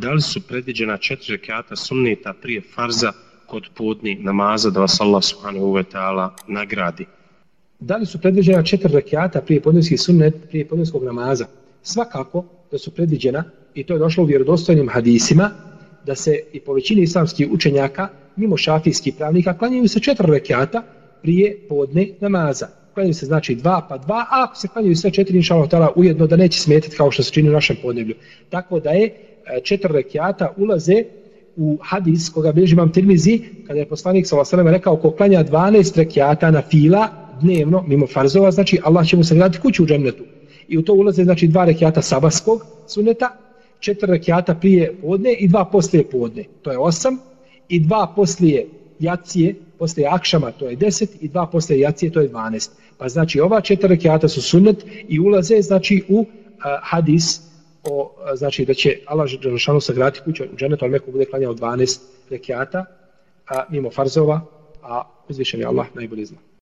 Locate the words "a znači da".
58.24-58.74